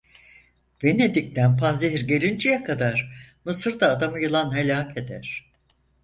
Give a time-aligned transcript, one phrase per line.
[0.83, 3.13] Venedik'ten panzehir gelinceye kadar,
[3.45, 5.51] Mısır'da adamı yılan helâk eder.